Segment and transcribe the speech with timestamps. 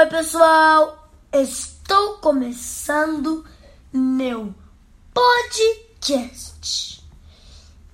[0.00, 1.10] Oi, pessoal!
[1.30, 3.44] Estou começando
[3.92, 4.54] meu
[5.12, 7.06] podcast.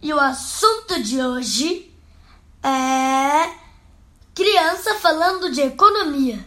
[0.00, 1.92] E o assunto de hoje
[2.62, 3.52] é
[4.32, 6.38] criança falando de economia.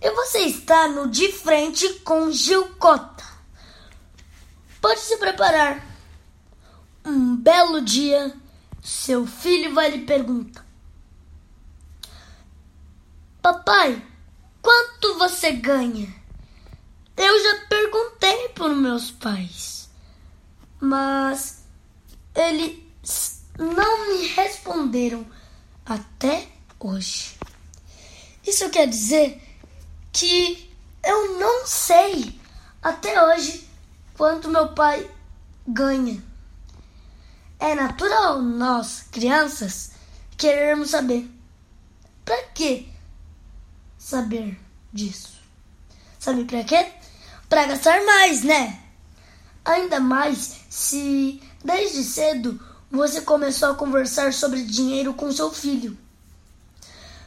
[0.00, 3.24] E você está no de frente com Gil Cota.
[4.80, 5.84] Pode se preparar.
[7.04, 8.34] Um belo dia,
[8.82, 10.64] seu filho vai lhe perguntar:
[13.42, 14.08] Papai,
[14.62, 16.14] quanto você ganha?
[17.16, 19.88] Eu já perguntei para meus pais,
[20.80, 21.64] mas
[22.34, 25.26] eles não me responderam
[25.84, 27.36] até hoje.
[28.46, 29.42] Isso quer dizer
[30.12, 30.72] que
[31.04, 32.40] eu não sei
[32.82, 33.68] até hoje
[34.16, 35.10] quanto meu pai
[35.66, 36.22] ganha.
[37.58, 39.90] É natural nós, crianças,
[40.36, 41.28] querermos saber.
[42.24, 42.88] Para que
[44.08, 44.58] saber
[44.90, 45.34] disso?
[46.18, 46.92] Sabe para quê?
[47.46, 48.80] Para gastar mais, né?
[49.62, 52.58] Ainda mais se desde cedo
[52.90, 55.96] você começou a conversar sobre dinheiro com seu filho,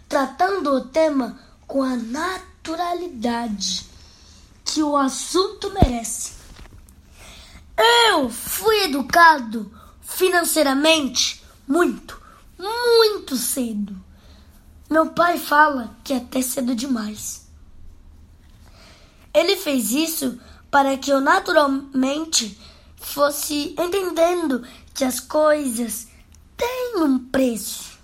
[0.10, 3.86] tratando o tema com a naturalidade
[4.66, 6.32] que o assunto merece.
[8.08, 9.72] Eu fui educado
[10.02, 12.20] financeiramente muito,
[12.58, 13.96] muito cedo.
[14.92, 17.48] Meu pai fala que até cedo demais.
[19.34, 20.38] Ele fez isso
[20.70, 22.60] para que eu naturalmente
[22.98, 26.10] fosse entendendo que as coisas
[26.58, 27.98] têm um preço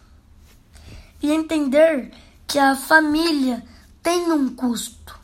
[1.22, 2.14] e entender
[2.48, 3.62] que a família
[4.02, 5.20] tem um custo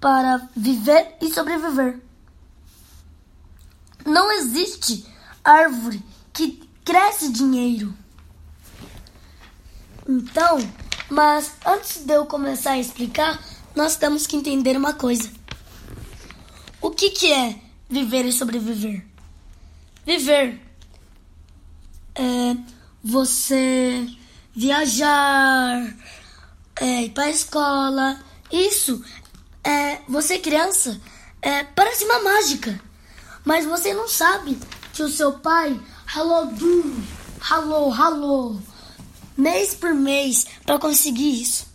[0.00, 2.02] para viver e sobreviver.
[4.04, 5.06] Não existe
[5.44, 7.94] árvore que cresce dinheiro.
[10.08, 10.58] Então,
[11.08, 13.42] mas antes de eu começar a explicar,
[13.74, 15.30] nós temos que entender uma coisa.
[16.80, 17.56] O que, que é
[17.88, 19.04] viver e sobreviver?
[20.04, 20.60] Viver
[22.14, 22.56] é
[23.02, 24.06] você
[24.54, 25.94] viajar,
[26.76, 28.20] é, ir para a escola.
[28.52, 29.02] Isso
[29.64, 31.00] é você criança
[31.44, 32.80] é, parece uma mágica,
[33.44, 34.58] mas você não sabe
[34.94, 36.96] que o seu pai ralou duro,
[37.38, 38.58] ralou, ralou,
[39.36, 41.66] mês por mês para conseguir isso.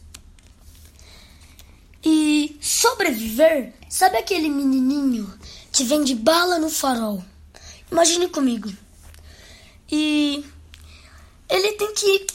[2.03, 5.31] E sobreviver, sabe aquele menininho
[5.71, 7.23] que vende bala no farol?
[7.91, 8.71] Imagine comigo.
[9.91, 10.45] E
[11.49, 12.27] ele tem que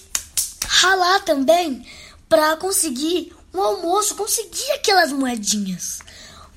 [0.67, 1.87] ralar também
[2.29, 6.01] para conseguir um almoço, conseguir aquelas moedinhas,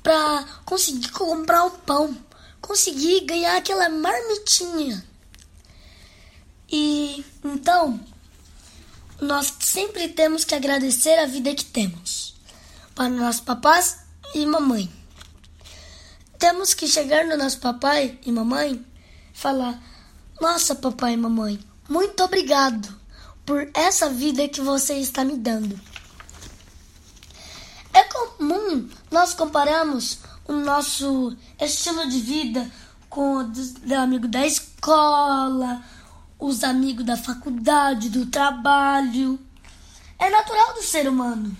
[0.02, 2.28] para conseguir comprar um pão
[2.60, 5.04] consegui ganhar aquela marmitinha.
[6.70, 7.98] E então,
[9.20, 12.34] nós sempre temos que agradecer a vida que temos
[12.94, 13.98] para nossos papás
[14.34, 14.90] e mamãe.
[16.38, 18.84] Temos que chegar no nosso papai e mamãe
[19.32, 19.82] falar:
[20.40, 21.58] Nossa, papai e mamãe,
[21.88, 22.96] muito obrigado
[23.44, 25.78] por essa vida que você está me dando.
[27.92, 32.70] É comum nós comparamos o nosso estilo de vida
[33.08, 35.82] com o do amigo da escola,
[36.38, 39.38] os amigos da faculdade, do trabalho.
[40.18, 41.56] É natural do ser humano.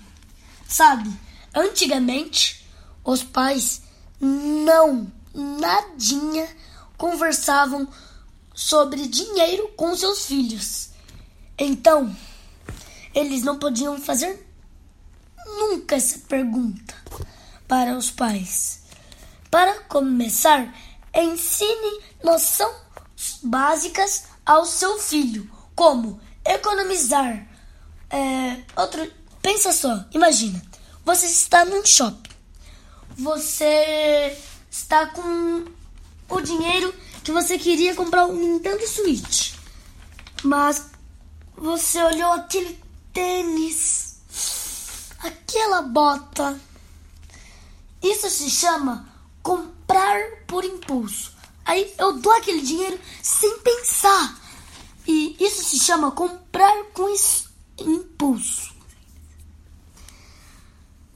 [0.67, 1.11] Sabe,
[1.53, 2.65] antigamente
[3.03, 3.81] os pais
[4.19, 6.47] não, nadinha,
[6.97, 7.87] conversavam
[8.53, 10.89] sobre dinheiro com seus filhos.
[11.57, 12.15] Então,
[13.13, 14.45] eles não podiam fazer
[15.45, 16.93] nunca essa pergunta
[17.67, 18.83] para os pais.
[19.49, 20.73] Para começar,
[21.15, 22.75] ensine noções
[23.41, 27.47] básicas ao seu filho, como economizar.
[28.09, 29.07] É, outro,
[29.43, 30.59] pensa só, imagina,
[31.05, 32.31] você está num shopping,
[33.15, 34.35] você
[34.71, 35.65] está com
[36.27, 36.91] o dinheiro
[37.23, 39.53] que você queria comprar um Nintendo Switch,
[40.41, 40.87] mas
[41.55, 42.81] você olhou aquele
[43.13, 44.15] tênis,
[45.19, 46.59] aquela bota.
[48.01, 49.07] Isso se chama
[49.43, 51.37] comprar por impulso.
[51.63, 54.38] Aí eu dou aquele dinheiro sem pensar.
[55.09, 57.11] E isso se chama comprar com
[57.79, 58.75] impulso.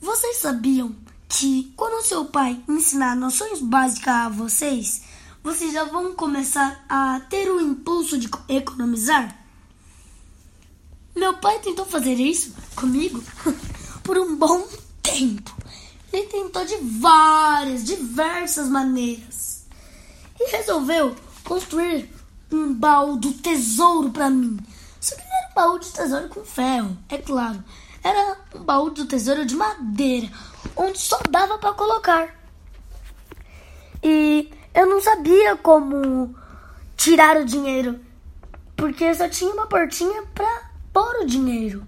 [0.01, 0.95] Vocês sabiam
[1.29, 5.03] que quando seu pai ensinar noções básicas a vocês,
[5.43, 9.45] vocês já vão começar a ter o impulso de economizar?
[11.15, 13.23] Meu pai tentou fazer isso comigo
[14.01, 14.67] por um bom
[15.03, 15.55] tempo.
[16.11, 19.67] Ele tentou de várias, diversas maneiras.
[20.39, 22.22] E resolveu construir
[22.53, 24.59] um baú do tesouro para mim.
[24.99, 27.63] Só que não era um baú de tesouro com ferro, é claro.
[28.03, 30.29] era um baú do tesouro de madeira,
[30.75, 32.35] onde só dava para colocar.
[34.01, 36.35] E eu não sabia como
[36.95, 37.99] tirar o dinheiro,
[38.75, 41.87] porque só tinha uma portinha para pôr o dinheiro.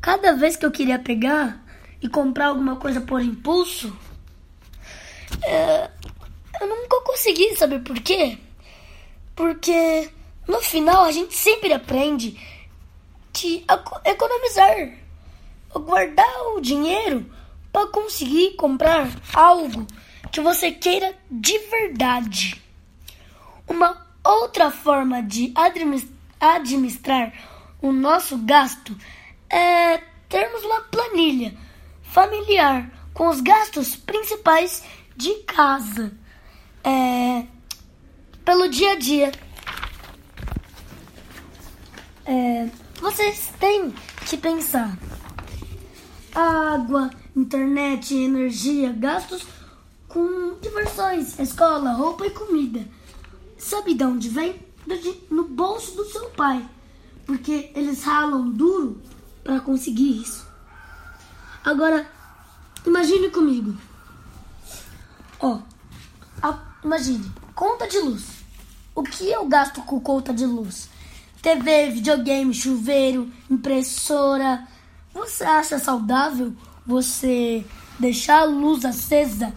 [0.00, 1.64] Cada vez que eu queria pegar
[2.00, 3.96] e comprar alguma coisa por impulso,
[5.42, 5.90] é,
[6.60, 8.38] eu nunca consegui saber por quê.
[9.36, 10.10] Porque
[10.48, 12.36] no final a gente sempre aprende
[13.32, 13.64] que
[14.04, 14.94] economizar,
[15.72, 17.30] guardar o dinheiro
[17.70, 19.86] para conseguir comprar algo
[20.32, 22.62] que você queira de verdade.
[23.68, 25.52] Uma outra forma de
[26.40, 27.32] administrar
[27.82, 28.96] o nosso gasto
[29.50, 29.98] é
[30.28, 31.54] termos uma planilha
[32.02, 34.82] familiar com os gastos principais
[35.14, 36.12] de casa
[36.82, 37.44] é,
[38.46, 39.32] pelo dia a dia.
[42.24, 42.70] É,
[43.00, 43.92] vocês têm
[44.24, 44.96] que pensar:
[46.32, 49.44] água, internet, energia, gastos
[50.08, 52.86] com diversões, escola, roupa e comida.
[53.58, 54.64] Sabe de onde vem?
[55.28, 56.64] No bolso do seu pai,
[57.26, 59.02] porque eles ralam duro
[59.42, 60.46] para conseguir isso.
[61.64, 62.08] Agora,
[62.86, 63.76] imagine comigo.
[65.40, 65.58] Ó,
[66.84, 68.44] imagine, conta de luz.
[68.94, 70.88] O que eu gasto com conta de luz?
[71.42, 74.68] TV, videogame, chuveiro, impressora.
[75.12, 76.54] Você acha saudável
[76.86, 77.64] você
[77.98, 79.52] deixar a luz acesa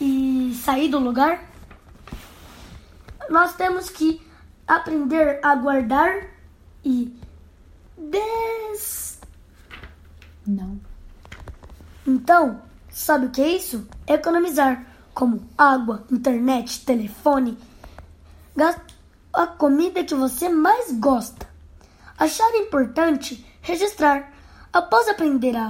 [0.00, 1.44] e sair do lugar?
[3.28, 4.22] Nós temos que
[4.66, 6.28] aprender a guardar
[6.84, 7.12] e
[7.96, 9.20] des.
[10.46, 10.80] Não.
[12.06, 13.86] Então, sabe o que é isso?
[14.06, 17.58] Economizar, como água, internet, telefone.
[19.32, 21.48] A comida que você mais gosta.
[22.18, 24.32] Achar importante registrar.
[24.72, 25.68] Após aprender a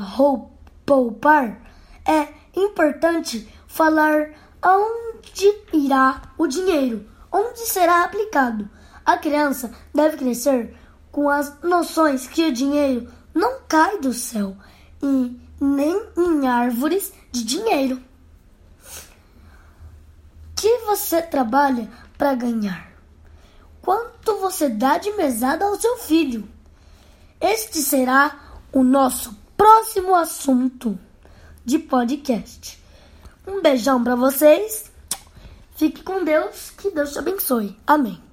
[0.84, 1.60] poupar,
[2.06, 8.69] é importante falar aonde irá o dinheiro, onde será aplicado.
[9.04, 10.76] A criança deve crescer
[11.10, 14.56] com as noções que o dinheiro não cai do céu
[15.02, 18.02] e nem em árvores de dinheiro.
[20.61, 22.91] Que você trabalha para ganhar?
[23.83, 26.49] quanto você dá de mesada ao seu filho.
[27.41, 30.99] Este será o nosso próximo assunto
[31.65, 32.79] de podcast.
[33.47, 34.91] Um beijão para vocês.
[35.75, 37.77] Fique com Deus, que Deus te abençoe.
[37.87, 38.30] Amém.